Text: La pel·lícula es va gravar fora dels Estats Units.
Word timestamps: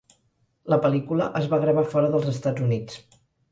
La 0.73 0.79
pel·lícula 0.85 1.27
es 1.41 1.47
va 1.53 1.61
gravar 1.67 1.85
fora 1.93 2.11
dels 2.17 2.33
Estats 2.35 2.67
Units. 2.71 3.01